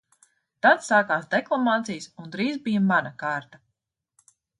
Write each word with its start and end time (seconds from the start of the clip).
Tad 0.65 0.79
sākās 0.85 1.27
deklamācijas 1.35 2.07
un 2.23 2.31
drīz 2.37 2.57
bija 2.69 2.81
mana 2.87 3.13
kārta. 3.25 3.61